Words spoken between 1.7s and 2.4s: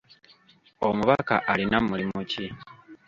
mulimu